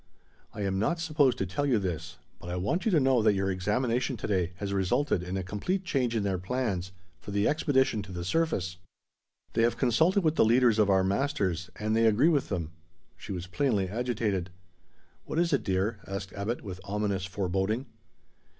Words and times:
"I 0.51 0.61
am 0.61 0.79
not 0.79 0.99
supposed 0.99 1.37
to 1.37 1.45
tell 1.45 1.67
you 1.67 1.77
this, 1.77 2.17
but 2.39 2.49
I 2.49 2.55
want 2.55 2.85
you 2.85 2.91
to 2.91 2.99
know 2.99 3.21
that 3.21 3.35
your 3.35 3.51
examination 3.51 4.17
to 4.17 4.25
day 4.25 4.53
has 4.55 4.73
resulted 4.73 5.21
in 5.21 5.37
a 5.37 5.43
complete 5.43 5.83
change 5.85 6.15
in 6.15 6.23
their 6.23 6.39
plans 6.39 6.91
for 7.19 7.29
the 7.29 7.47
expedition 7.47 8.01
to 8.01 8.11
the 8.11 8.25
surface. 8.25 8.77
They 9.53 9.61
have 9.61 9.77
consulted 9.77 10.21
with 10.23 10.37
the 10.37 10.43
leaders 10.43 10.79
of 10.79 10.89
our 10.89 11.03
masters, 11.03 11.69
and 11.75 11.95
they 11.95 12.07
agree 12.07 12.29
with 12.29 12.49
them." 12.49 12.71
She 13.15 13.31
was 13.31 13.45
plainly 13.45 13.89
agitated. 13.89 14.49
"What 15.25 15.37
is 15.37 15.53
it, 15.53 15.61
dear?" 15.63 15.99
asked 16.07 16.33
Abbot, 16.33 16.63
with 16.63 16.81
ominous 16.83 17.25
foreboding. 17.27 17.85